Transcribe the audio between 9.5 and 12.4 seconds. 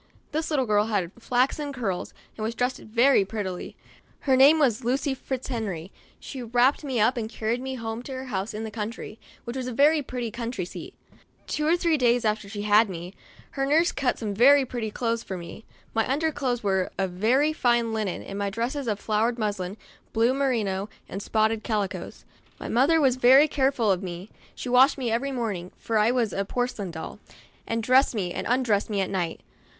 was a very pretty country seat. Two or three days